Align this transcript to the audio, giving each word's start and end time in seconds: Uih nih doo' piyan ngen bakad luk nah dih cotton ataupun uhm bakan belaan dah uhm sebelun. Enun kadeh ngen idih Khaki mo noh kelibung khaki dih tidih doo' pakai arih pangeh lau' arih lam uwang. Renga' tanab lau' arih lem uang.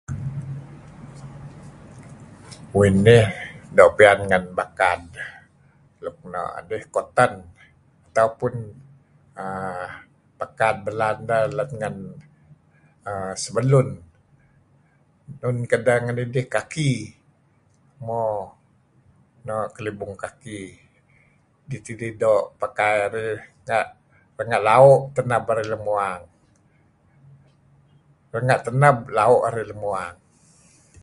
Uih 2.77 2.91
nih 3.05 3.25
doo' 3.77 3.93
piyan 3.97 4.19
ngen 4.29 4.43
bakad 4.59 5.01
luk 6.03 6.17
nah 6.33 6.49
dih 6.69 6.83
cotton 6.93 7.31
ataupun 8.07 8.53
uhm 9.41 9.85
bakan 10.39 10.75
belaan 10.85 11.17
dah 11.29 11.41
uhm 11.63 11.97
sebelun. 13.43 13.87
Enun 15.39 15.57
kadeh 15.71 15.97
ngen 16.03 16.17
idih 16.25 16.45
Khaki 16.53 16.91
mo 18.05 18.21
noh 19.47 19.63
kelibung 19.75 20.13
khaki 20.23 20.59
dih 21.69 21.81
tidih 21.85 22.11
doo' 22.21 22.45
pakai 22.61 22.93
arih 23.05 23.29
pangeh 24.37 24.61
lau' 24.69 24.95
arih 25.51 25.67
lam 25.73 25.83
uwang. 25.95 26.21
Renga' 28.35 28.61
tanab 28.65 28.97
lau' 29.17 29.39
arih 29.47 29.65
lem 29.69 29.81
uang. 29.91 30.13